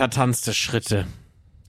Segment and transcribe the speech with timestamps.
[0.00, 1.06] Vertanzte Schritte.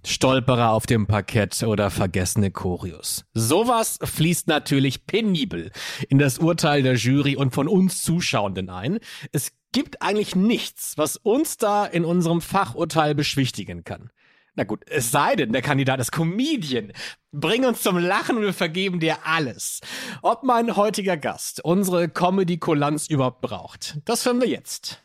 [0.06, 3.26] Stolperer auf dem Parkett oder vergessene Choreos.
[3.34, 5.70] Sowas fließt natürlich penibel
[6.07, 8.99] in das Urteil der Jury und von uns Zuschauenden ein.
[9.33, 14.12] Es gibt eigentlich nichts, was uns da in unserem Fachurteil beschwichtigen kann.
[14.55, 16.93] Na gut, es sei denn, der Kandidat ist Comedian.
[17.34, 19.82] Bring uns zum Lachen und wir vergeben dir alles.
[20.21, 25.04] Ob mein heutiger Gast unsere Comedy-Kulanz überhaupt braucht, das hören wir jetzt.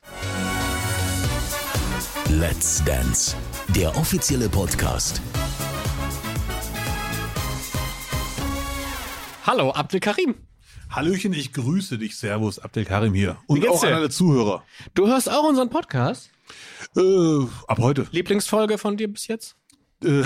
[2.28, 3.36] Let's Dance,
[3.74, 5.20] der offizielle Podcast.
[9.44, 10.34] Hallo, Abdel Karim.
[10.90, 12.16] Hallöchen, ich grüße dich.
[12.16, 13.36] Servus, Abdel Karim hier.
[13.46, 13.96] Und auch an dir?
[13.96, 14.64] alle Zuhörer.
[14.94, 16.30] Du hörst auch unseren Podcast?
[16.96, 17.00] Äh,
[17.68, 18.06] ab heute.
[18.10, 19.56] Lieblingsfolge von dir bis jetzt?
[20.02, 20.24] Äh,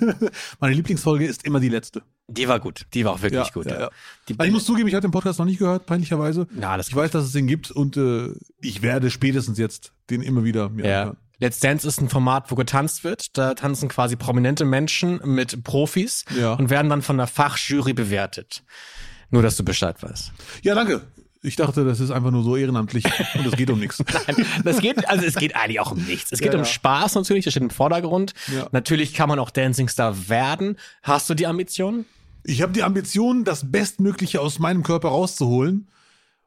[0.60, 2.02] meine Lieblingsfolge ist immer die letzte.
[2.28, 2.86] Die war gut.
[2.92, 3.66] Die war auch wirklich Ja, gut.
[3.66, 3.90] ja, ja.
[4.36, 6.46] Also ich muss zugeben, ich habe den Podcast noch nicht gehört, peinlicherweise.
[6.52, 10.44] Na, ich weiß, dass es den gibt und äh, ich werde spätestens jetzt den immer
[10.44, 11.00] wieder mir Ja.
[11.00, 11.16] anhören.
[11.40, 13.36] Let's Dance ist ein Format, wo getanzt wird.
[13.38, 16.54] Da tanzen quasi prominente Menschen mit Profis Ja.
[16.54, 18.62] und werden dann von der Fachjury bewertet.
[19.30, 20.32] Nur, dass du Bescheid weißt.
[20.62, 21.02] Ja, danke.
[21.40, 23.04] Ich dachte, das ist einfach nur so ehrenamtlich
[23.36, 24.02] und es geht um nichts.
[24.64, 26.32] Das geht, also es geht eigentlich auch um nichts.
[26.32, 26.70] Es geht Ja, um ja.
[26.70, 28.34] Spaß natürlich, das steht im Vordergrund.
[28.52, 28.66] Ja.
[28.72, 30.76] Natürlich kann man auch Dancing Star werden.
[31.04, 32.06] Hast du die Ambition?
[32.42, 35.88] Ich habe die Ambition, das Bestmögliche aus meinem Körper rauszuholen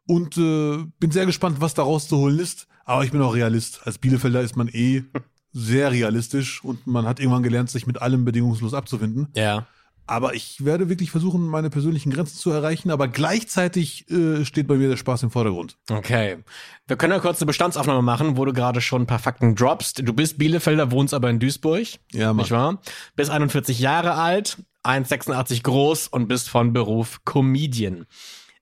[0.07, 2.67] und äh, bin sehr gespannt, was da rauszuholen ist.
[2.85, 3.81] Aber ich bin auch Realist.
[3.85, 5.03] Als Bielefelder ist man eh
[5.51, 9.27] sehr realistisch und man hat irgendwann gelernt, sich mit allem bedingungslos abzufinden.
[9.35, 9.67] Ja.
[10.07, 12.91] Aber ich werde wirklich versuchen, meine persönlichen Grenzen zu erreichen.
[12.91, 15.77] Aber gleichzeitig äh, steht bei mir der Spaß im Vordergrund.
[15.89, 16.39] Okay.
[16.87, 20.05] Wir können ja kurz eine Bestandsaufnahme machen, wo du gerade schon ein paar Fakten droppst.
[20.05, 21.87] Du bist Bielefelder, wohnst aber in Duisburg.
[22.11, 22.37] Ja, Mann.
[22.37, 22.81] Nicht wahr?
[23.15, 28.05] Bist 41 Jahre alt, 1,86 groß und bist von Beruf Comedian.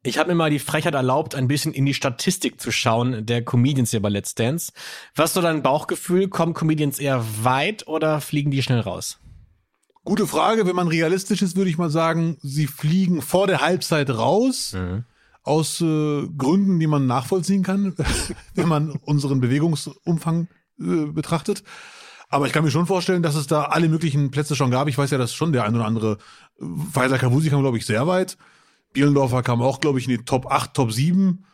[0.01, 3.43] Ich habe mir mal die Frechheit erlaubt, ein bisschen in die Statistik zu schauen der
[3.43, 4.71] Comedians hier bei Let's Dance.
[5.13, 6.29] Was ist so dein Bauchgefühl?
[6.29, 9.19] Kommen Comedians eher weit oder fliegen die schnell raus?
[10.05, 10.65] Gute Frage.
[10.65, 14.73] Wenn man realistisch ist, würde ich mal sagen, sie fliegen vor der Halbzeit raus.
[15.43, 17.95] Aus äh, Gründen, die man nachvollziehen kann,
[18.55, 20.47] wenn man unseren Bewegungsumfang
[20.79, 21.63] äh, betrachtet.
[22.29, 24.87] Aber ich kann mir schon vorstellen, dass es da alle möglichen Plätze schon gab.
[24.87, 26.19] Ich weiß ja, dass schon der ein oder andere
[26.61, 28.37] äh, Faisal Kavusi kam, glaube ich, sehr weit.
[28.99, 31.45] Bielendorfer kam auch, glaube ich, in die Top 8, Top 7.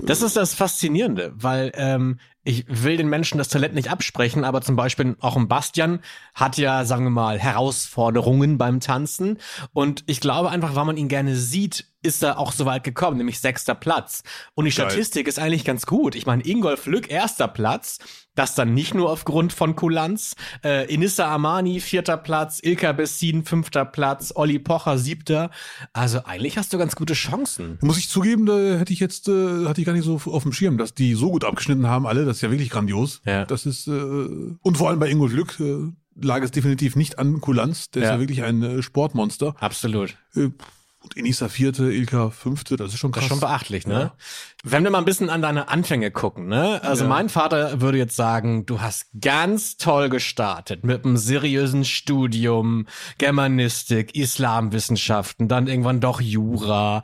[0.00, 4.62] Das ist das Faszinierende, weil ähm, ich will den Menschen das Talent nicht absprechen, aber
[4.62, 6.00] zum Beispiel auch ein Bastian
[6.32, 9.36] hat ja, sagen wir mal, Herausforderungen beim Tanzen.
[9.74, 13.18] Und ich glaube einfach, weil man ihn gerne sieht, ist er auch so weit gekommen,
[13.18, 14.22] nämlich sechster Platz.
[14.54, 14.88] Und die Geil.
[14.90, 16.14] Statistik ist eigentlich ganz gut.
[16.14, 17.98] Ich meine, Ingolf Lück, erster Platz,
[18.34, 20.34] das dann nicht nur aufgrund von Kulanz.
[20.64, 25.50] Äh, Inissa Amani, vierter Platz, Ilka Bessin, fünfter Platz, Olli Pocher, siebter.
[25.92, 27.78] Also eigentlich hast du ganz gute Chancen.
[27.80, 30.52] Muss ich zugeben, da hätte ich jetzt, äh, hatte ich gar nicht so auf dem
[30.52, 32.24] Schirm, dass die so gut abgeschnitten haben, alle.
[32.24, 33.20] Das ist ja wirklich grandios.
[33.24, 33.44] Ja.
[33.46, 35.90] Das ist, äh, und vor allem bei Ingolf Lück äh,
[36.20, 37.90] lag es definitiv nicht an Kulanz.
[37.90, 38.14] Der ist Ja.
[38.14, 39.54] ja wirklich ein äh, Sportmonster.
[39.60, 40.16] Absolut.
[40.34, 40.48] Äh,
[41.06, 43.24] und Enisa vierte, Ilka fünfte, das ist schon Das krass.
[43.26, 44.10] ist schon beachtlich, ne?
[44.64, 46.82] Wenn wir mal ein bisschen an deine Anfänge gucken, ne?
[46.82, 47.08] Also Ja.
[47.10, 52.86] mein Vater würde jetzt sagen, du hast ganz toll gestartet mit einem seriösen Studium,
[53.18, 57.02] Germanistik, Islamwissenschaften, dann irgendwann doch Jura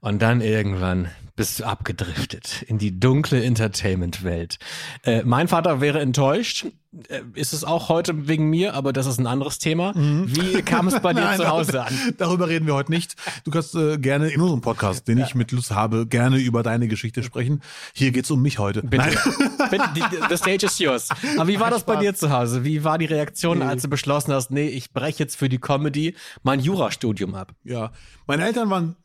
[0.00, 4.58] und dann irgendwann bist du abgedriftet in die dunkle Entertainment-Welt.
[5.04, 6.66] Äh, mein Vater wäre enttäuscht.
[7.08, 9.92] Äh, ist es auch heute wegen mir, aber das ist ein anderes Thema.
[9.94, 11.26] Wie kam es bei dir Mhm.
[11.26, 12.14] Nein, zu Hause darüber, an?
[12.18, 13.14] Darüber reden wir heute nicht.
[13.44, 16.88] Du kannst äh, gerne in unserem Podcast, den ich mit Lust habe, gerne über deine
[16.88, 17.62] Geschichte sprechen.
[17.94, 18.82] Hier geht's um mich heute.
[18.82, 19.04] Bitte.
[19.70, 21.08] Bitte, die, the stage is yours.
[21.36, 22.64] Aber wie war das bei dir zu Hause?
[22.64, 26.14] Wie war die Reaktion, als du beschlossen hast, nee, ich breche jetzt für die Comedy
[26.42, 27.52] mein Jurastudium ab?
[27.64, 27.92] Ja,
[28.26, 28.96] meine Eltern waren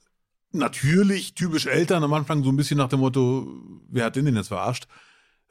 [0.51, 3.47] natürlich typisch Eltern am Anfang so ein bisschen nach dem Motto,
[3.89, 4.87] wer hat den denn jetzt verarscht?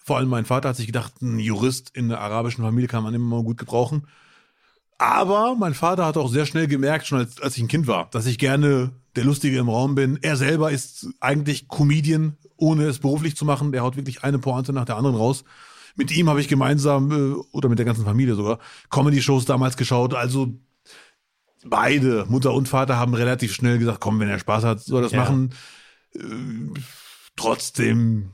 [0.04, 3.14] Vor allem mein Vater hat sich gedacht, ein Jurist in der arabischen Familie kann man
[3.14, 4.06] immer mal gut gebrauchen.
[4.98, 8.08] Aber mein Vater hat auch sehr schnell gemerkt, schon als, als ich ein Kind war,
[8.10, 10.18] dass ich gerne der Lustige im Raum bin.
[10.22, 13.72] Er selber ist eigentlich Comedian, ohne es beruflich zu machen.
[13.72, 15.44] Der haut wirklich eine Pointe nach der anderen raus.
[15.96, 18.58] Mit ihm habe ich gemeinsam, äh, oder mit der ganzen Familie sogar,
[18.90, 20.14] Comedy-Shows damals geschaut.
[20.14, 20.54] Also
[21.64, 25.02] beide, Mutter und Vater, haben relativ schnell gesagt, komm, wenn er Spaß hat, soll er
[25.04, 25.18] das Ja.
[25.20, 25.54] machen.
[26.14, 26.20] Äh,
[27.36, 28.30] trotzdem,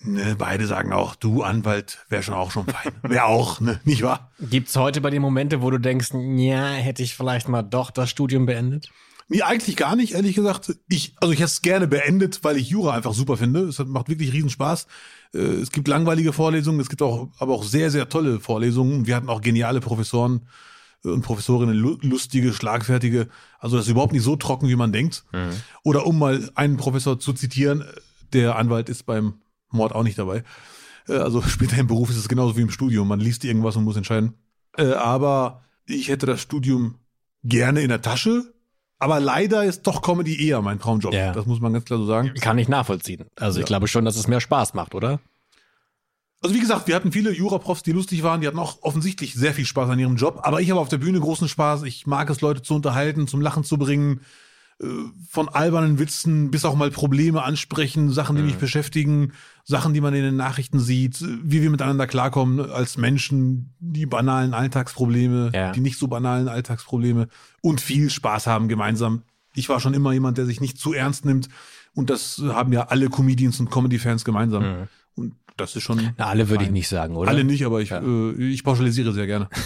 [0.00, 2.92] ne, beide sagen auch, du Anwalt, wäre schon auch schon fein.
[3.02, 4.30] Wäre auch, ne, nicht wahr?
[4.40, 8.10] Gibt's heute bei dir Momente, wo du denkst, ja, hätte ich vielleicht mal doch das
[8.10, 8.88] Studium beendet?
[9.30, 10.74] Nee, eigentlich gar nicht, ehrlich gesagt.
[10.88, 13.60] Ich, also ich hätte es gerne beendet, weil ich Jura einfach super finde.
[13.64, 14.86] Es macht wirklich riesen Spaß.
[15.34, 19.06] Äh, Es gibt langweilige Vorlesungen, es gibt auch, aber auch sehr, sehr tolle Vorlesungen.
[19.06, 20.46] Wir hatten auch geniale Professoren
[21.04, 23.28] äh, und Professorinnen, lu- lustige, schlagfertige.
[23.58, 25.24] Also das ist überhaupt nicht so trocken, wie man denkt.
[25.82, 27.84] Oder um mal einen Professor zu zitieren,
[28.32, 29.34] der Anwalt ist beim
[29.70, 30.44] Mord auch nicht dabei.
[31.08, 33.08] Äh, also später im Beruf ist es genauso wie im Studium.
[33.08, 34.34] Man liest irgendwas und muss entscheiden.
[34.76, 36.96] Äh, aber ich hätte das Studium
[37.44, 38.52] gerne in der Tasche.
[39.00, 41.14] Aber leider ist doch Comedy eher mein Traumjob.
[41.14, 41.32] Ja.
[41.32, 42.32] Das muss man ganz klar so sagen.
[42.40, 43.26] Kann ich nachvollziehen.
[43.36, 43.66] Also ich Ja.
[43.66, 45.20] glaube schon, dass es mehr Spaß macht, oder?
[46.40, 49.54] Also wie gesagt, wir hatten viele Juraprofs, die lustig waren, die hatten auch offensichtlich sehr
[49.54, 51.82] viel Spaß an ihrem Job, aber ich habe auf der Bühne großen Spaß.
[51.82, 54.20] Ich mag es, Leute zu unterhalten, zum Lachen zu bringen,
[55.28, 59.32] von albernen Witzen bis auch mal Probleme ansprechen, Sachen, die mich beschäftigen,
[59.64, 64.54] Sachen, die man in den Nachrichten sieht, wie wir miteinander klarkommen als Menschen, die banalen
[64.54, 65.72] Alltagsprobleme, Ja.
[65.72, 67.26] die nicht so banalen Alltagsprobleme
[67.60, 69.22] und viel Spaß haben gemeinsam.
[69.54, 71.48] Ich war schon immer jemand, der sich nicht zu ernst nimmt
[71.94, 74.86] und das haben ja alle Comedians und Comedy-Fans gemeinsam.
[75.16, 77.28] Und das ist schon Na, alle würde ich nicht sagen, oder?
[77.30, 79.48] alle nicht, aber ich, äh, ich pauschalisiere sehr gerne.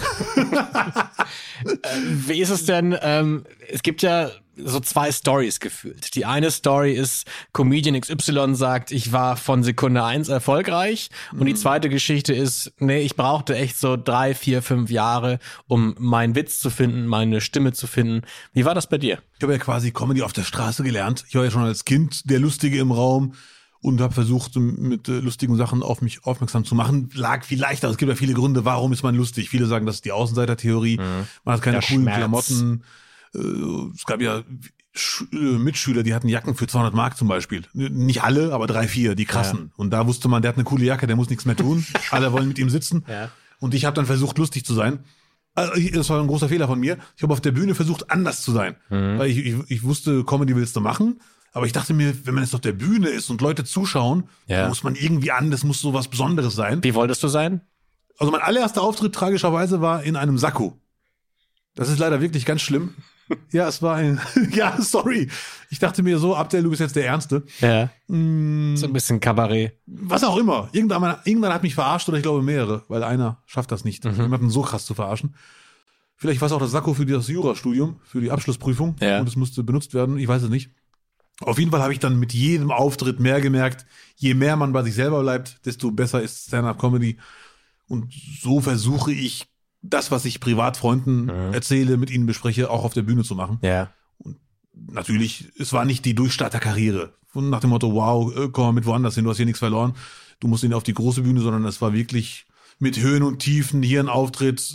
[2.27, 2.97] Wie ist es denn?
[3.03, 4.31] Ähm, es gibt ja
[4.65, 6.15] so zwei Stories gefühlt.
[6.15, 11.11] Die eine Story ist, Comedian XY sagt, ich war von Sekunde eins erfolgreich.
[11.33, 15.95] Und die zweite Geschichte ist, nee, ich brauchte echt so drei, vier, fünf Jahre, um
[15.99, 18.23] meinen Witz zu finden, meine Stimme zu finden.
[18.53, 19.19] Wie war das bei dir?
[19.37, 21.25] Ich habe ja quasi Comedy auf der Straße gelernt.
[21.29, 23.35] Ich war ja schon als Kind der Lustige im Raum
[23.83, 27.11] und habe versucht, mit äh, lustigen Sachen auf mich aufmerksam zu machen.
[27.15, 27.91] Lag viel leichter.
[27.91, 29.51] Es gibt ja viele Gründe, warum ist man lustig.
[29.51, 30.99] Viele sagen, das ist die Außenseitertheorie.
[31.45, 32.17] Man hat keine Der coolen Schmerz.
[32.17, 32.85] Klamotten.
[33.35, 33.39] Äh,
[33.95, 34.43] es gab ja
[34.95, 37.63] Sch äh, Mitschüler, die hatten Jacken für 200 Mark zum Beispiel.
[37.73, 39.73] Nicht alle, aber drei, vier, die krassen.
[39.77, 41.87] Und da wusste man, der hat eine coole Jacke, der muss nichts mehr tun.
[42.11, 43.05] alle wollen mit ihm sitzen.
[43.09, 43.31] Ja.
[43.59, 45.01] Und ich habe dann versucht, lustig zu sein.
[45.55, 46.99] Also, Das war ein großer Fehler von mir.
[47.17, 48.77] Ich habe auf der Bühne versucht, anders zu sein.
[48.89, 51.21] Weil ich, ich, ich wusste, Comedy willst du machen.
[51.55, 54.69] Aber ich dachte mir, wenn man jetzt auf der Bühne ist und Leute zuschauen, Ja.
[54.69, 56.83] muss man irgendwie an, das muss so was Besonderes sein.
[56.83, 57.61] Wie wolltest du sein?
[58.19, 60.79] Also mein allererster Auftritt tragischerweise war in einem Sakko.
[61.75, 62.95] Das ist leider wirklich ganz schlimm.
[63.51, 64.21] Ja, es war ein,
[64.53, 65.31] ja, sorry.
[65.71, 67.45] Ich dachte mir so, Abdel, du bist jetzt der Ernste.
[67.61, 67.89] Ja.
[68.09, 69.79] Mm, So ein bisschen Kabarett.
[69.87, 70.69] was auch immer.
[70.73, 74.51] Irgendwann, irgendwann hat mich verarscht oder ich glaube mehrere, weil einer schafft das nicht, jemanden
[74.51, 75.35] so krass zu verarschen.
[76.17, 79.21] Vielleicht war es auch das Sakko für das Jurastudium, für die Abschlussprüfung Ja.
[79.21, 80.19] und es musste benutzt werden.
[80.19, 80.71] Ich weiß es nicht.
[81.41, 83.87] Auf jeden Fall habe ich dann mit jedem Auftritt mehr gemerkt,
[84.17, 87.17] je mehr man bei sich selber bleibt, desto besser ist Stand-up-Comedy.
[87.89, 89.47] Und so versuche ich,
[89.83, 93.91] das, was ich Privatfreunden erzähle, mit ihnen bespreche, auch auf der Bühne zu machen Ja.
[94.75, 97.15] natürlich, es war nicht die Durchstart der Karriere.
[97.29, 99.59] Von nach dem Motto, wow, äh, komm mal mit woanders hin, du hast hier nichts
[99.59, 99.95] verloren.
[100.41, 102.47] Du musst nicht auf die große Bühne, sondern es war wirklich
[102.79, 104.75] mit Höhen und Tiefen, hier ein Auftritt,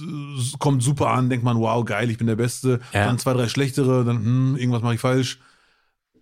[0.59, 2.79] kommt super an, denkt man, wow, geil, ich bin der Beste.
[2.93, 3.05] Ja.
[3.05, 5.39] Dann zwei, drei schlechtere, dann, hm, irgendwas mache ich falsch.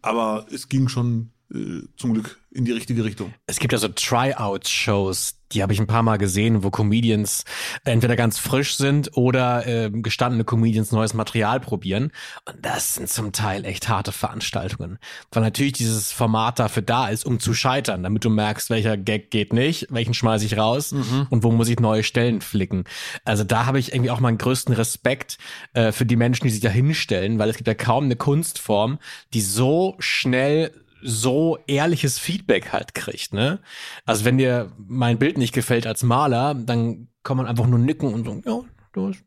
[0.02, 3.34] Aber es ging schon äh, zum Glück in die richtige Richtung.
[3.46, 7.46] Es gibt ja so Tryout-Shows, die habe ich ein paar Mal gesehen, wo Comedians
[7.86, 12.12] entweder ganz frisch sind oder ähm, gestandene Comedians neues Material probieren.
[12.46, 15.00] Und das sind zum Teil echt harte Veranstaltungen.
[15.32, 19.32] Weil natürlich dieses Format dafür da ist, um zu scheitern, damit du merkst, welcher Gag
[19.32, 20.94] geht nicht, welchen schmeiße ich raus
[21.30, 22.84] und wo muss ich neue Stellen flicken.
[23.24, 25.38] Also da habe ich irgendwie auch meinen größten Respekt
[25.74, 29.00] äh, für die Menschen, die sich da hinstellen, weil es gibt ja kaum eine Kunstform,
[29.34, 30.72] die so schnell
[31.06, 33.60] so ehrliches Feedback halt kriegt, ne?
[34.06, 38.14] Also wenn dir mein Bild nicht gefällt als Maler, dann kann man einfach nur nicken
[38.14, 38.62] und so, ja,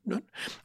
[0.07, 0.19] ja.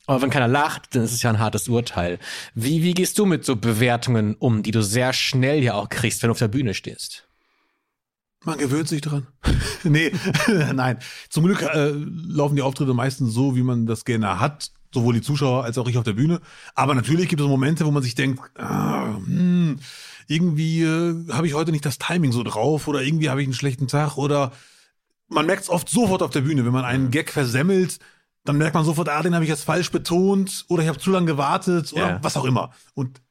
[0.06, 2.20] Aber wenn keiner lacht, dann ist es ja ein hartes Urteil.
[2.56, 6.22] Wie, wie gehst du mit so Bewertungen um, die du sehr schnell ja auch kriegst,
[6.22, 7.28] wenn du auf der Bühne stehst?
[8.46, 9.28] Man gewöhnt sich dran.
[9.84, 10.12] nee,
[10.74, 11.00] nein.
[11.30, 14.72] Zum Glück äh, laufen die Auftritte meistens so, wie man das gerne hat.
[14.94, 16.40] Sowohl die Zuschauer als auch ich auf der Bühne.
[16.76, 18.93] Aber natürlich gibt es Momente, wo man sich denkt, ah,
[19.78, 19.80] hm,
[20.28, 23.54] irgendwie äh, habe ich heute nicht das Timing so drauf oder irgendwie habe ich einen
[23.54, 24.52] schlechten Tag oder
[25.28, 28.00] man merkt es oft sofort auf der Bühne, wenn man einen Gag versemmelt,
[28.46, 31.12] dann merkt man sofort, ah, den habe ich jetzt falsch betont oder ich habe zu
[31.12, 32.20] lange gewartet oder Ja.
[32.24, 32.72] was auch immer.
[32.94, 33.22] Und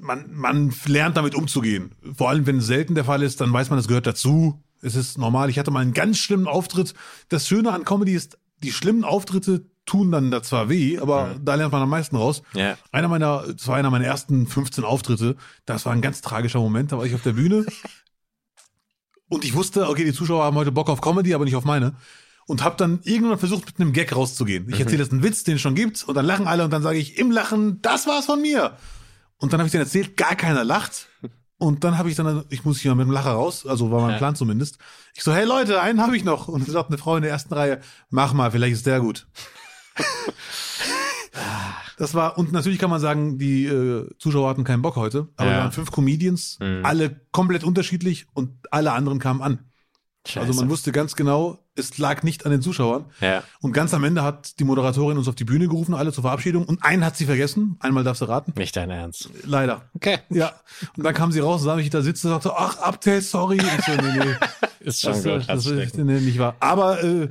[0.00, 1.92] man, man lernt damit umzugehen.
[2.16, 4.62] Vor allem, wenn es selten der Fall ist, dann weiß man, es gehört dazu.
[4.82, 5.48] Es ist normal.
[5.48, 6.92] Ich hatte mal einen ganz schlimmen Auftritt.
[7.30, 11.54] Das Schöne an Comedy ist, die schlimmen Auftritte tun dann da zwar weh, aber da
[11.54, 12.42] lernt man am meisten raus.
[12.54, 12.76] Ja.
[12.90, 15.36] Einer meiner, das war einer meiner ersten 15 Auftritte.
[15.66, 16.92] Das war ein ganz tragischer Moment.
[16.92, 17.66] Da war ich auf der Bühne
[19.28, 21.94] und ich wusste, okay, die Zuschauer haben heute Bock auf Comedy, aber nicht auf meine.
[22.46, 24.68] Und habe dann irgendwann versucht, mit einem Gag rauszugehen.
[24.68, 26.82] Ich erzähle jetzt einen Witz, den es schon gibt, und dann lachen alle und dann
[26.82, 28.76] sage ich im Lachen, das war's von mir.
[29.38, 31.08] Und dann habe ich den erzählt, gar keiner lacht.
[31.56, 34.12] Und dann habe ich dann, ich muss hier mit dem Lacher raus, also war mein
[34.12, 34.18] Ja.
[34.18, 34.76] Plan zumindest.
[35.14, 36.48] Ich so, hey Leute, einen habe ich noch.
[36.48, 39.26] Und dann sagt eine Frau in der ersten Reihe, mach mal, vielleicht ist der gut.
[41.96, 45.48] Das war, und natürlich kann man sagen, die äh, Zuschauer hatten keinen Bock heute, aber
[45.48, 45.56] Ja.
[45.56, 49.60] wir waren fünf Comedians, alle komplett unterschiedlich und alle anderen kamen an.
[50.36, 53.04] Also man wusste ganz genau, es lag nicht an den Zuschauern.
[53.20, 53.44] Ja.
[53.60, 56.64] Und ganz am Ende hat die Moderatorin uns auf die Bühne gerufen, alle zur Verabschiedung.
[56.64, 57.76] Und einen hat sie vergessen.
[57.80, 58.54] Einmal darfst du raten.
[58.56, 59.28] Nicht dein Ernst.
[59.44, 59.82] Leider.
[59.94, 60.18] Okay.
[60.30, 60.52] Ja.
[60.96, 63.58] Und dann kam sie raus, sah mich da sitzen und sagte, ach, Abtel, sorry.
[63.58, 64.34] Ich so, nee, nee.
[64.84, 65.32] ist Das, gut.
[65.32, 66.56] das, das ist nicht wahr.
[66.60, 67.28] Aber äh,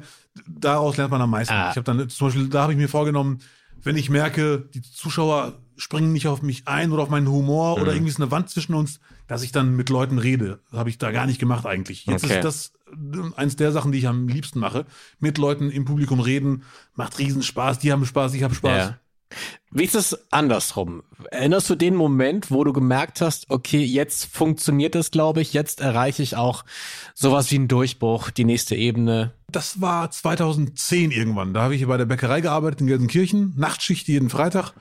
[0.47, 1.53] daraus lernt man am meisten.
[1.53, 1.69] Ah.
[1.71, 3.39] Ich habe dann zum Beispiel, da habe ich mir vorgenommen,
[3.81, 7.81] wenn ich merke, die Zuschauer springen nicht auf mich ein oder auf meinen Humor Mhm.
[7.81, 10.59] oder irgendwie ist eine Wand zwischen uns, dass ich dann mit Leuten rede.
[10.69, 12.05] Das habe ich da gar nicht gemacht eigentlich.
[12.05, 12.35] Jetzt Okay.
[12.35, 14.85] ist das äh, eins der Sachen, die ich am liebsten mache.
[15.19, 16.63] Mit Leuten im Publikum reden,
[16.95, 18.77] macht riesen Spaß, die haben Spaß, ich habe Spaß.
[18.89, 18.97] Ja.
[19.71, 21.03] Wie ist es andersrum?
[21.31, 25.81] Erinnerst du den Moment, wo du gemerkt hast, okay, jetzt funktioniert es, glaube ich, jetzt
[25.81, 26.63] erreiche ich auch
[27.13, 29.33] sowas wie einen Durchbruch, die nächste Ebene?
[29.51, 31.53] Das war 2010 irgendwann.
[31.53, 33.53] Da habe ich bei der Bäckerei gearbeitet in Gelsenkirchen.
[33.57, 34.73] Nachtschicht jeden Freitag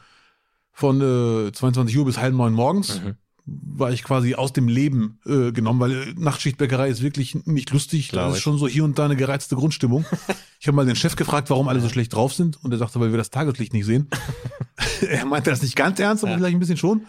[0.73, 1.01] von
[1.49, 3.01] äh, 22 Uhr bis halb neun morgens.
[3.45, 8.11] War ich quasi aus dem Leben äh, genommen, weil äh, Nachtschichtbäckerei ist wirklich nicht lustig.
[8.11, 10.05] Glaub Da ist schon so hier und da eine gereizte Grundstimmung.
[10.61, 12.63] ich habe mal den Chef gefragt, warum alle so schlecht drauf sind.
[12.63, 14.09] Und er sagte, weil wir das Tageslicht nicht sehen.
[15.09, 16.39] er meinte das nicht ganz ernst, aber Ja.
[16.39, 17.07] vielleicht ein bisschen schon.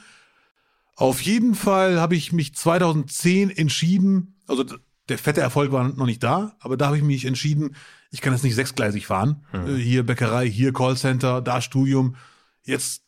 [0.96, 4.64] Auf jeden Fall habe ich mich 2010 entschieden, also
[5.10, 7.76] der fette Erfolg war noch nicht da, aber da habe ich mich entschieden,
[8.12, 9.44] ich kann jetzt nicht sechsgleisig fahren.
[9.54, 12.16] Äh, Hier Bäckerei, hier Callcenter, da Studium.
[12.64, 13.03] Jetzt,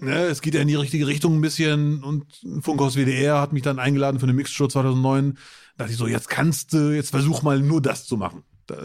[0.00, 2.26] ne, es geht ja in die richtige Richtung ein bisschen und
[2.60, 5.34] Funkhaus WDR hat mich dann eingeladen für eine Mixshow 2009.
[5.34, 8.42] Da dachte ich so, jetzt kannst du, jetzt versuch mal nur das zu machen.
[8.66, 8.76] Da,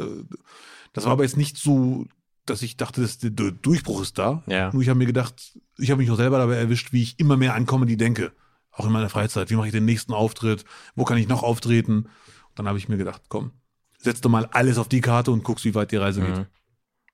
[0.94, 2.06] Das war aber jetzt nicht so,
[2.46, 4.44] dass ich dachte, dass der Durchbruch ist da.
[4.48, 4.72] Ja.
[4.74, 7.38] Nur ich habe mir gedacht, ich habe mich auch selber dabei erwischt, wie ich immer
[7.38, 8.32] mehr an Comedy denke.
[8.72, 9.50] Auch in meiner Freizeit.
[9.50, 10.66] Wie mache ich den nächsten Auftritt?
[10.96, 12.04] Wo kann ich noch auftreten?
[12.04, 12.10] Und
[12.56, 13.52] dann habe ich mir gedacht, komm,
[13.98, 16.48] setz doch mal alles auf die Karte und guckst, wie weit die Reise geht.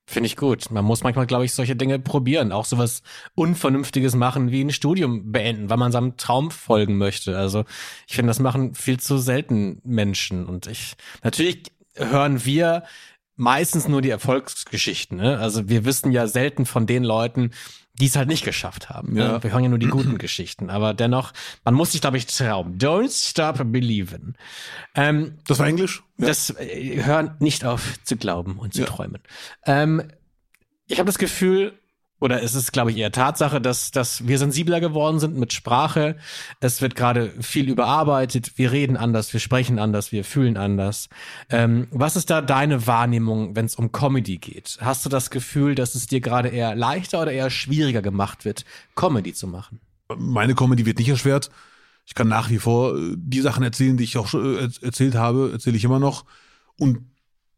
[0.09, 0.71] Finde ich gut.
[0.71, 2.53] Man muss manchmal, glaube ich, solche Dinge probieren.
[2.53, 3.01] Auch sowas
[3.35, 7.37] Unvernünftiges machen wie ein Studium beenden, weil man seinem Traum folgen möchte.
[7.37, 7.65] Also
[8.07, 10.45] ich finde, das machen viel zu selten Menschen.
[10.45, 12.83] Und ich, natürlich hören wir
[13.35, 15.17] meistens nur die Erfolgsgeschichten.
[15.17, 15.39] Ne?
[15.39, 17.51] Also wir wissen ja selten von den Leuten,
[17.99, 19.15] die es halt nicht geschafft haben.
[19.15, 19.33] Ja.
[19.33, 19.43] Ne?
[19.43, 20.69] Wir hören ja nur die guten Geschichten.
[20.69, 21.33] Aber dennoch,
[21.65, 22.77] man muss sich, glaube ich, trauen.
[22.77, 24.35] Don't stop believing.
[24.95, 26.03] Ähm, Das war Englisch?
[26.17, 26.27] Ja.
[26.27, 28.85] das äh, hören nicht auf zu glauben und zu Ja.
[28.87, 29.21] träumen.
[29.65, 30.03] Ähm,
[30.87, 31.73] ich habe das Gefühl,
[32.19, 36.15] oder es ist, glaube ich, eher Tatsache, dass, dass wir sensibler geworden sind mit Sprache.
[36.59, 38.57] Es wird gerade viel überarbeitet.
[38.57, 41.09] Wir reden anders, wir sprechen anders, wir fühlen anders.
[41.49, 44.77] Ähm, was ist da deine Wahrnehmung, wenn es um Comedy geht?
[44.81, 48.65] Hast du das Gefühl, dass es dir gerade eher leichter oder eher schwieriger gemacht wird,
[48.95, 49.79] Comedy zu machen?
[50.17, 51.51] Meine Comedy wird nicht erschwert.
[52.05, 54.81] Ich kann nach wie vor äh, die Sachen erzählen, die ich auch schon äh, erz-
[54.81, 56.25] erzählt habe, erzähle ich immer noch.
[56.79, 56.99] Und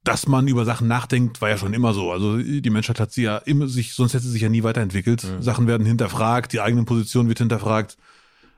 [0.03, 2.12] dass man über Sachen nachdenkt, war ja schon immer so.
[2.12, 5.25] Also die Menschheit hat sie ja immer sich, sonst hätte sie sich ja nie weiterentwickelt.
[5.41, 7.98] Sachen werden hinterfragt, die eigene Position wird hinterfragt.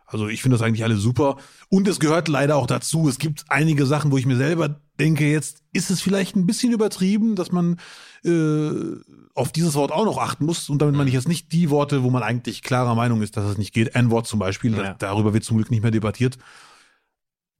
[0.06, 1.38] Also ich finde das eigentlich alles super.
[1.70, 3.08] Und es gehört leider auch dazu.
[3.08, 6.74] Es gibt einige Sachen, wo ich mir selber denke, jetzt ist es vielleicht ein bisschen
[6.74, 7.78] übertrieben, dass man
[8.24, 8.70] äh,
[9.34, 10.70] auf dieses Wort auch noch achten muss.
[10.70, 13.46] Und damit meine ich jetzt nicht die Worte, wo man eigentlich klarer Meinung ist, dass
[13.46, 13.96] es nicht geht.
[13.96, 14.84] N-Wort zum Beispiel, Ja.
[14.84, 16.38] da, darüber wird zum Glück nicht mehr debattiert.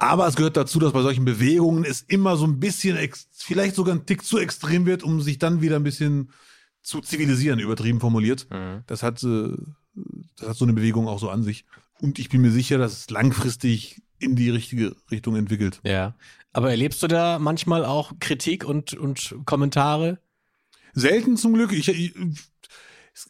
[0.02, 2.98] Aber es gehört dazu, dass bei solchen Bewegungen es immer so ein bisschen,
[3.36, 6.32] vielleicht sogar ein Tick zu extrem wird, um sich dann wieder ein bisschen
[6.82, 8.48] zu zivilisieren, übertrieben formuliert.
[8.88, 9.50] Das hat, äh,
[10.38, 11.66] das hat so eine Bewegung auch so an sich.
[12.00, 15.80] Und ich bin mir sicher, dass es langfristig in die richtige Richtung entwickelt.
[15.84, 16.16] Ja.
[16.52, 20.18] Aber erlebst du da manchmal auch Kritik und, und Kommentare?
[20.94, 21.74] Selten zum Glück.
[21.74, 22.16] Ich, ich,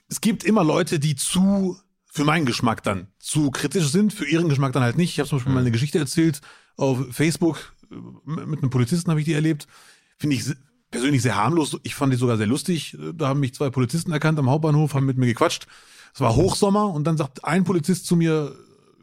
[0.08, 4.48] es, gibt immer Leute, die zu, für meinen Geschmack dann, zu kritisch sind, für ihren
[4.48, 5.10] Geschmack dann halt nicht.
[5.10, 6.40] Ich habe zum Beispiel mal eine Geschichte erzählt
[6.78, 9.68] auf Facebook, äh, mit einem Polizisten habe ich die erlebt.
[10.18, 10.46] Finde ich
[10.92, 11.78] persönlich sehr harmlos.
[11.84, 12.98] Ich fand die sogar sehr lustig.
[13.16, 15.68] Da haben mich zwei Polizisten erkannt am Hauptbahnhof, haben mit mir gequatscht.
[16.14, 18.54] Es war Hochsommer und dann sagt ein Polizist zu mir,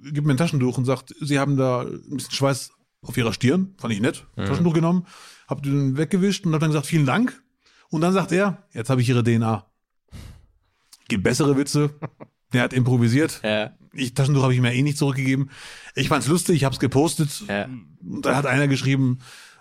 [0.02, 2.70] gibt mir ein Taschentuch und sagt, sie haben da ein bisschen Schweiß
[3.02, 3.74] auf ihrer Stirn.
[3.78, 4.26] Fand ich nett.
[4.36, 5.06] Taschentuch genommen,
[5.48, 7.42] hab den weggewischt und hab dann gesagt, vielen Dank.
[7.90, 9.64] Und dann sagt er, jetzt habe ich ihre DNA.
[11.08, 11.90] Gibt bessere Witze.
[12.52, 13.40] Der hat improvisiert.
[13.42, 13.72] Ja.
[13.92, 15.50] Ich, Taschentuch habe ich mir eh nicht zurückgegeben.
[15.94, 17.44] Ich fand's lustig, ich habe es gepostet.
[17.48, 17.68] Ja.
[18.04, 19.18] Und dann hat einer geschrieben,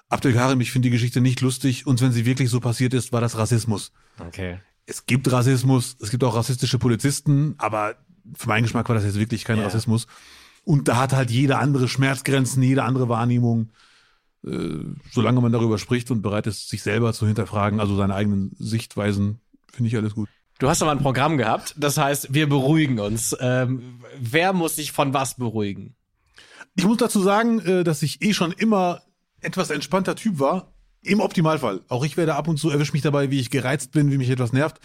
[0.09, 1.85] Abdelkarim, ich finde die Geschichte nicht lustig.
[1.85, 3.91] Und wenn sie wirklich so passiert ist, war das Rassismus.
[4.19, 4.59] Okay.
[4.85, 7.95] Es gibt Rassismus, es gibt auch rassistische Polizisten, aber
[8.35, 9.65] für meinen Geschmack war das jetzt wirklich kein Ja.
[9.65, 10.07] Rassismus.
[10.63, 13.71] Und da hat halt jede andere Schmerzgrenzen, jede andere Wahrnehmung.
[14.45, 14.79] Äh,
[15.11, 19.39] solange man darüber spricht und bereit ist, sich selber zu hinterfragen, also seine eigenen Sichtweisen,
[19.71, 20.29] finde ich alles gut.
[20.59, 23.35] Du hast aber ein Programm gehabt, das heißt, wir beruhigen uns.
[23.39, 25.95] Ähm, wer muss sich von was beruhigen?
[26.75, 29.03] Ich muss dazu sagen, äh, dass ich eh schon immer
[29.41, 30.73] etwas entspannter Typ war.
[31.03, 31.81] Im Optimalfall.
[31.89, 34.29] Auch ich werde ab und zu erwischt mich dabei, wie ich gereizt bin, wie mich
[34.29, 34.79] etwas nervt.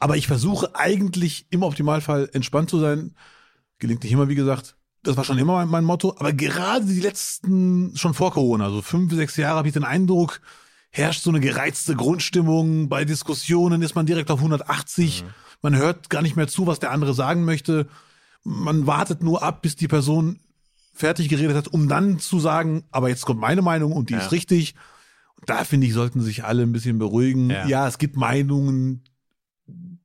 [0.00, 3.14] Aber ich versuche eigentlich im Optimalfall entspannt zu sein.
[3.78, 4.76] Gelingt nicht immer, wie gesagt.
[5.04, 6.16] Das war schon immer mein, mein Motto.
[6.18, 10.40] Aber gerade die letzten, schon vor Corona, so fünf, sechs Jahre, habe ich den Eindruck,
[10.96, 12.88] herrscht so eine gereizte Grundstimmung.
[12.88, 15.24] Bei Diskussionen ist man direkt auf 180.
[15.60, 17.88] Man hört gar nicht mehr zu, was der andere sagen möchte.
[18.44, 20.38] Man wartet nur ab, bis die Person
[20.92, 24.20] fertig geredet hat, um dann zu sagen, aber jetzt kommt meine Meinung und die Ja.
[24.20, 24.74] ist richtig.
[25.46, 27.50] Da finde ich, sollten sich alle ein bisschen beruhigen.
[27.50, 27.66] Ja.
[27.66, 27.88] Ja.
[27.88, 29.02] es gibt Meinungen,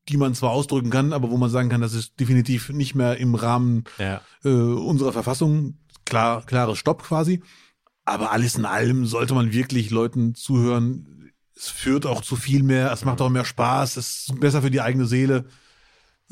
[0.10, 3.17] die man zwar ausdrücken kann, aber wo man sagen kann, das ist definitiv nicht mehr
[3.17, 4.22] im Rahmen Ja.
[4.43, 5.75] äh, unserer Verfassung.
[6.05, 7.43] Klar, klares Stopp quasi.
[8.10, 11.32] Aber alles in allem sollte man wirklich Leuten zuhören.
[11.56, 14.72] Es führt auch zu viel mehr, es macht auch mehr Spaß, es ist besser für
[14.72, 15.46] die eigene Seele.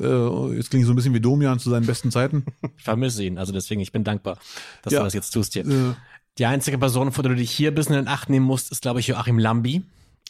[0.00, 2.44] Äh, jetzt klinge ich so ein bisschen wie Domian zu seinen besten Zeiten.
[2.78, 3.36] Ich vermisse ihn.
[3.38, 4.38] Also deswegen, ich bin dankbar,
[4.82, 5.00] dass Ja.
[5.00, 5.66] du das jetzt tust hier.
[5.66, 5.94] Äh,
[6.38, 8.82] Die einzige Person, vor der du dich hier ein bisschen in Acht nehmen musst, ist,
[8.82, 9.82] glaube ich, Joachim Lambi.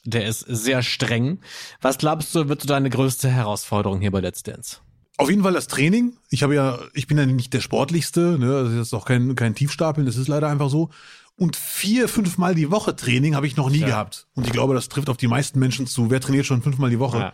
[0.04, 1.38] Der ist sehr streng.
[1.82, 4.78] Was glaubst du, wird so deine größte Herausforderung hier bei Let's Dance?
[5.18, 6.16] Auf jeden Fall das Training.
[6.30, 8.64] Ich habe ja, ich bin ja nicht der sportlichste, ne?
[8.64, 10.90] Das ist auch kein, kein Tiefstapeln, das ist leider einfach so.
[11.38, 13.86] Und vier, fünfmal die Woche Training habe ich noch nie Ja.
[13.86, 14.26] gehabt.
[14.34, 16.10] Und ich glaube, das trifft auf die meisten Menschen zu.
[16.10, 17.18] Wer trainiert schon fünfmal die Woche?
[17.18, 17.32] Ja.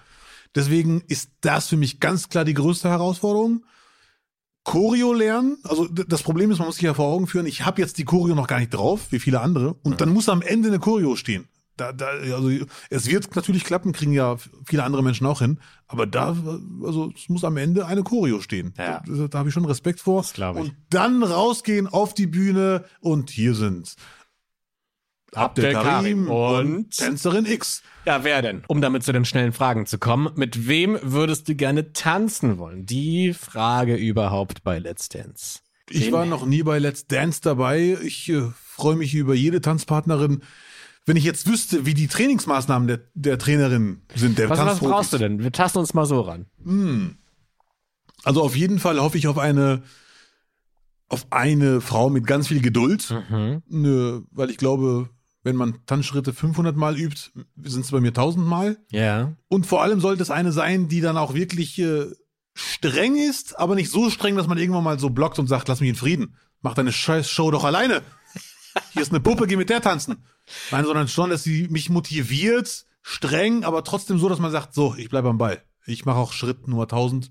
[0.55, 3.65] Deswegen ist das für mich ganz klar die größte Herausforderung.
[4.63, 7.83] Choreo lernen, also das Problem ist, man muss sich ja vor Augen führen, ich habe
[7.83, 10.69] jetzt die Choreo noch gar nicht drauf, wie viele andere, und dann muss am Ende
[10.69, 11.47] eine Choreo stehen.
[11.77, 12.51] Da, da, also
[12.91, 16.37] es wird natürlich klappen, kriegen ja viele andere Menschen auch hin, aber da,
[16.85, 18.75] also es muss am Ende eine Choreo stehen.
[18.79, 19.03] Ja.
[19.07, 20.23] Da, da habe ich schon Respekt vor.
[20.23, 20.41] Das ich.
[20.41, 23.97] Und dann rausgehen auf die Bühne und hier sind
[25.35, 27.83] Abdel Karim und und Tänzerin X.
[28.05, 28.63] ja, wer denn?
[28.69, 32.87] Um damit zu den schnellen Fragen zu kommen, mit wem würdest du gerne tanzen wollen?
[32.87, 35.61] Die Frage überhaupt bei Let's Dance.
[35.91, 37.99] Ich war noch nie bei Let's Dance dabei.
[38.03, 40.43] Ich äh, freue mich über jede Tanzpartnerin.
[41.07, 45.13] Wenn ich jetzt wüsste, wie die Trainingsmaßnahmen der, der Trainerin sind, der Was, was brauchst
[45.13, 45.43] du denn?
[45.43, 46.47] Wir tasten uns mal so ran.
[48.25, 49.83] Also auf jeden Fall hoffe ich auf eine
[51.09, 53.63] auf eine Frau mit ganz viel Geduld, Mhm.
[53.69, 55.11] ne, weil ich glaube,
[55.43, 57.31] wenn man Tanzschritte 500 Mal übt,
[57.63, 58.79] sind es bei mir 1000 Mal.
[58.91, 59.37] Ja.
[59.49, 62.07] Und vor allem sollte es eine sein, die dann auch wirklich äh,
[62.55, 65.81] streng ist, aber nicht so streng, dass man irgendwann mal so blockt und sagt, lass
[65.81, 66.37] mich in Frieden.
[66.63, 68.01] Mach deine scheiß Show doch alleine.
[68.95, 70.25] Hier ist eine Puppe, geh mit der tanzen.
[70.71, 74.95] Nein, sondern schon, dass sie mich motiviert, streng, aber trotzdem so, dass man sagt, so,
[74.97, 75.63] ich bleibe am Ball.
[75.87, 77.31] Ich mache auch Schritt Nummer 1000.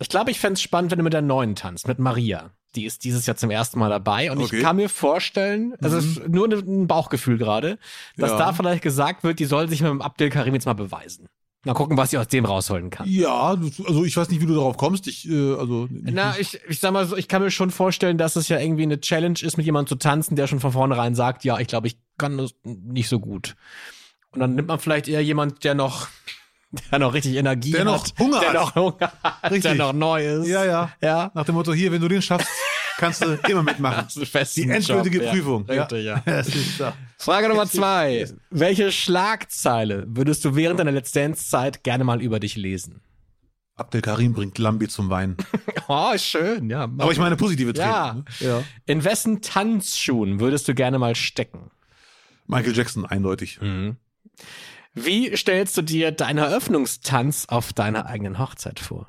[0.00, 2.50] Ich glaube, ich fänd's spannend, wenn du mit der neuen tanzt, mit Maria.
[2.74, 4.56] Die ist dieses Jahr zum ersten Mal dabei und Okay.
[4.58, 7.78] ich kann mir vorstellen, also es ist nur ein Bauchgefühl gerade,
[8.16, 8.38] dass Ja.
[8.38, 11.28] da vielleicht gesagt wird, die soll sich mit dem Abdel Karim jetzt mal beweisen.
[11.64, 13.08] Mal gucken, was sie aus dem rausholen kann.
[13.10, 15.08] Ja, also ich weiß nicht, wie du darauf kommst.
[15.08, 18.36] Ich, äh, also Na, ich, ich sag mal so, ich kann mir schon vorstellen, dass
[18.36, 21.44] es ja irgendwie eine Challenge ist, mit jemandem zu tanzen, der schon von vornherein sagt,
[21.44, 23.56] ja, ich glaube, ich kann das nicht so gut.
[24.30, 26.06] Und dann nimmt man vielleicht eher jemand, der noch,
[26.92, 27.86] der noch richtig Energie Der hat.
[27.86, 28.54] noch Hunger der hat.
[28.54, 29.78] noch Hunger hat, der Richtig.
[29.78, 30.46] noch neu ist.
[30.48, 30.92] ja, ja.
[31.02, 31.32] Ja.
[31.34, 32.48] Nach dem Motto, hier, wenn du den schaffst,
[32.98, 34.06] kannst du immer mitmachen.
[34.30, 35.66] Das Die endgültige Job, Prüfung.
[35.68, 35.84] Ja.
[35.84, 36.92] Richtig, ja.
[37.16, 38.28] Frage Nummer zwei.
[38.50, 43.00] Welche Schlagzeile würdest du während deiner Let's Dance-Zeit gerne mal über dich lesen?
[43.76, 45.36] Abdel Karim bringt Lambi zum Weinen.
[45.90, 46.82] Oh, schön, ja.
[46.82, 47.90] Aber ich meine positive Training.
[47.90, 48.12] Ja.
[48.12, 48.24] ne?
[48.40, 48.62] ja.
[48.84, 51.70] In wessen Tanzschuhen würdest du gerne mal stecken?
[52.46, 53.58] Michael Jackson, eindeutig.
[54.92, 59.08] Wie stellst du dir deinen Eröffnungstanz auf deiner eigenen Hochzeit vor?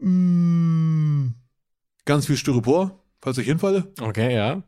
[0.00, 1.34] Mm,
[2.04, 3.92] ganz viel Styropor, falls ich hinfalle.
[4.00, 4.62] Okay, ja.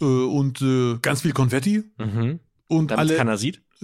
[0.00, 1.84] Äh, und äh, ganz viel Konfetti.
[1.98, 2.40] Mhm.
[2.68, 3.16] Und Damit alle.
[3.16, 3.62] keiner sieht.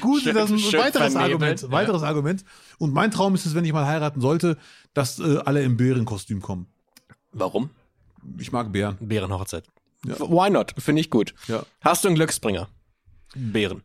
[0.00, 1.62] Gut, Schön- das ist ein weiteres vernebelt, Argument.
[1.62, 1.70] ja.
[1.70, 2.44] Weiteres Argument.
[2.78, 4.56] Und mein Traum ist es, wenn ich mal heiraten sollte,
[4.94, 6.66] dass äh, alle im Bärenkostüm kommen.
[7.32, 7.70] Warum?
[8.38, 8.96] Ich mag Bären.
[9.00, 9.64] Bärenhochzeit.
[10.06, 10.18] Ja.
[10.20, 10.74] Why not?
[10.78, 11.34] Finde ich gut.
[11.48, 11.64] Ja.
[11.80, 12.68] Hast du einen Glücksbringer?
[13.34, 13.82] Bären.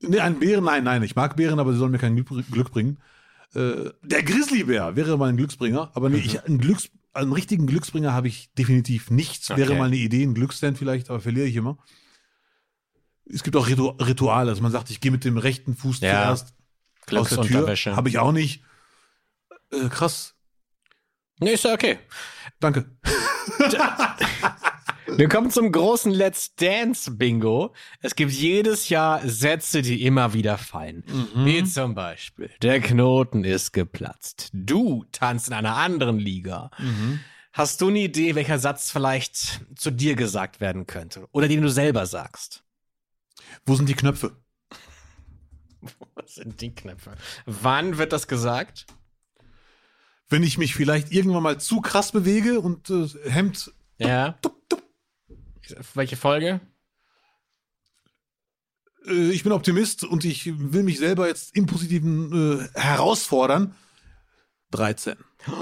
[0.00, 1.02] Nee, ein Bären, nein, nein.
[1.02, 2.98] Ich mag Bären, aber sie sollen mir kein Glück bringen.
[3.54, 8.12] Äh, der Grizzlybär wäre mal ein Glücksbringer, aber nee, ich, einen, Glücks, einen richtigen Glücksbringer
[8.12, 9.48] habe ich definitiv nicht.
[9.50, 9.78] Wäre Okay.
[9.78, 11.78] mal eine Idee, ein Glücksstand vielleicht, aber verliere ich immer.
[13.30, 16.36] Es gibt auch Ritu Rituale, also man sagt, ich gehe mit dem rechten Fuß Ja.
[16.36, 16.54] zuerst
[17.14, 17.74] aus der Tür.
[17.96, 18.62] Habe ich auch nicht.
[19.70, 20.34] Äh, krass,
[21.40, 21.98] Nee, ist ja okay.
[22.58, 22.90] danke.
[25.16, 27.72] Wir kommen zum großen Let's Dance Bingo.
[28.00, 31.02] Es gibt jedes Jahr Sätze, die immer wieder fallen.
[31.34, 34.50] Wie zum Beispiel, der Knoten ist geplatzt.
[34.52, 36.70] Du tanzt in einer anderen Liga.
[37.52, 41.26] Hast du eine Idee, welcher Satz vielleicht zu dir gesagt werden könnte?
[41.32, 42.62] Oder den du selber sagst?
[43.64, 44.36] Wo sind die Knöpfe?
[46.14, 47.14] Was sind die Knöpfe?
[47.46, 48.86] Wann wird das gesagt?
[50.28, 54.38] Wenn ich mich vielleicht irgendwann mal zu krass bewege und äh, Hemd Ja.
[55.94, 56.60] Welche Folge?
[59.08, 63.74] äh, ich bin Optimist und ich will mich selber jetzt im Positiven äh, herausfordern.
[64.70, 65.16] 13.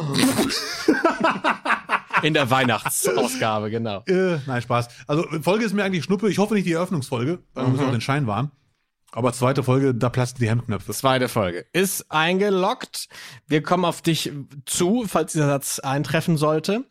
[2.23, 4.03] In der Weihnachtsausgabe, genau.
[4.07, 4.89] Äh, nein, Spaß.
[5.07, 6.31] Also Folge ist mir eigentlich Schnuppe.
[6.31, 8.51] Ich hoffe nicht die Eröffnungsfolge, weil wir müssen auch den Schein wahren.
[9.13, 10.93] Aber zweite Folge, da platzen die Hemdknöpfe.
[10.93, 11.67] Zweite Folge.
[11.73, 13.09] Ist eingeloggt.
[13.47, 14.33] Wir kommen auf dich
[14.65, 16.85] zu, falls dieser Satz eintreffen sollte.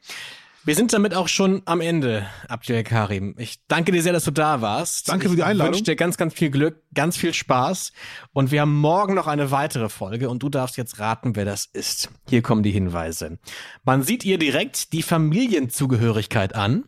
[0.66, 3.36] Wir sind damit auch schon am Ende, Abdel Karim.
[3.38, 5.08] Ich danke dir sehr, dass du da warst.
[5.10, 5.74] Danke für die Einladung.
[5.74, 7.92] Ich wünsche dir ganz, ganz viel Glück, ganz viel Spaß.
[8.34, 11.68] Und wir haben morgen noch eine weitere Folge und du darfst jetzt raten, wer das
[11.68, 12.10] ist.
[12.28, 13.38] Hier kommen die Hinweise.
[13.84, 16.86] Man sieht ihr direkt die Familienzugehörigkeit an.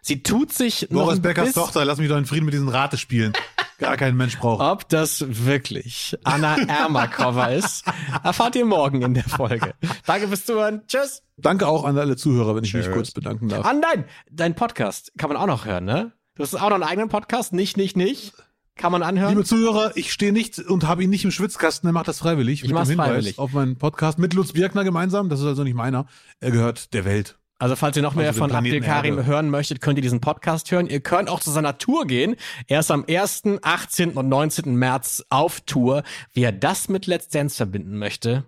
[0.00, 3.34] Sie tut sich noch Boris Beckers Tochter, lass mich doch in Frieden mit diesen Ratespielen.
[3.78, 4.60] Gar kein Mensch braucht.
[4.60, 7.84] Ob das wirklich Anna Ermakova ist,
[8.24, 9.74] erfahrt ihr morgen in der Folge.
[10.04, 10.82] Danke fürs Zuhören.
[10.88, 11.22] Tschüss.
[11.36, 13.64] Danke auch an alle Zuhörer, wenn ich mich kurz bedanken darf.
[13.64, 16.12] Ah nein, dein Podcast kann man auch noch hören, ne?
[16.34, 17.52] Du hast auch noch einen eigenen Podcast?
[17.52, 18.32] Nicht, nicht, nicht.
[18.74, 19.30] Kann man anhören?
[19.30, 22.62] Liebe Zuhörer, ich stehe nicht und habe ihn nicht im Schwitzkasten, er macht das freiwillig.
[22.64, 23.38] Ich mit dem Hinweis freiwillig.
[23.38, 26.06] Auf meinen Podcast mit Lutz Birkner gemeinsam, das ist also nicht meiner.
[26.40, 27.37] Er gehört der Welt.
[27.60, 29.26] Also falls ihr noch mehr Also von Abdel Karim Erde.
[29.26, 30.86] hören möchtet, könnt ihr diesen Podcast hören.
[30.86, 32.36] Ihr könnt auch zu seiner Tour gehen.
[32.68, 34.12] Er ist am 1., 18.
[34.12, 34.76] und 19.
[34.76, 36.04] März auf Tour.
[36.32, 38.44] Wie er das mit Let's Dance verbinden möchte,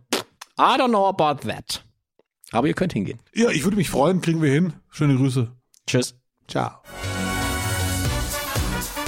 [0.59, 1.85] I don't know about that.
[2.53, 3.19] Aber ihr könnt hingehen.
[3.35, 4.75] Ja, ich würde mich freuen, kriegen wir hin.
[4.91, 5.51] Schöne Grüße.
[5.87, 6.15] Tschüss.
[6.47, 6.71] Ciao.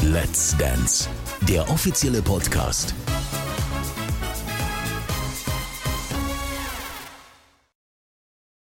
[0.03, 1.09] Let's Dance,
[1.49, 2.93] der offizielle Podcast